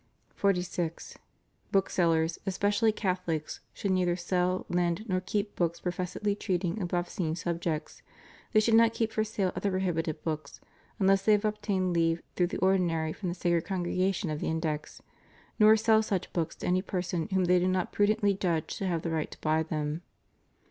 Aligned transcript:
46. 0.33 1.15
Booksellers, 1.71 2.39
especially 2.47 2.91
Catholics, 2.91 3.59
should 3.71 3.91
neither 3.91 4.15
sell, 4.15 4.65
lend, 4.67 5.07
nor 5.07 5.21
keep 5.21 5.55
books 5.55 5.79
professedly 5.79 6.33
treating 6.33 6.81
of 6.81 6.91
obscene 6.91 7.35
sub 7.35 7.61
jects. 7.61 8.01
They 8.51 8.61
should 8.61 8.73
iiot 8.73 8.95
keep 8.95 9.11
for 9.11 9.23
sale 9.23 9.51
other 9.55 9.69
prohibited 9.69 10.23
books, 10.23 10.59
unless 10.97 11.21
they 11.21 11.33
have 11.33 11.45
obtained 11.45 11.93
leave 11.93 12.23
through 12.35 12.47
the 12.47 12.57
or 12.57 12.77
dinary 12.77 13.15
from 13.15 13.29
the 13.29 13.35
Sacred 13.35 13.65
Congregation 13.65 14.31
of 14.31 14.39
the 14.39 14.47
Index; 14.47 15.03
nor 15.59 15.77
sell 15.77 16.01
such 16.01 16.33
books 16.33 16.55
to 16.55 16.65
any 16.65 16.81
person 16.81 17.29
whom 17.31 17.43
they 17.45 17.59
do 17.59 17.67
not 17.67 17.91
prudently 17.91 18.33
judge 18.33 18.75
to 18.77 18.87
have 18.87 19.03
the 19.03 19.11
right 19.11 19.29
to 19.29 19.39
buy 19.41 19.61
them. 19.61 20.01